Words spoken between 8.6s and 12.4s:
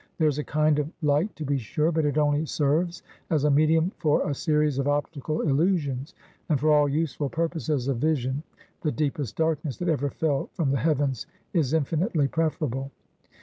the deepest darkness that ever fell from the heavens is infinitely